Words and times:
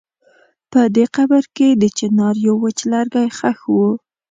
په 0.71 0.81
دې 0.95 1.05
قبر 1.15 1.43
کې 1.55 1.69
د 1.81 1.83
چنار 1.97 2.35
يو 2.45 2.55
وچ 2.63 2.79
لرګی 2.91 3.27
ښخ 3.37 3.59
و. 3.73 3.75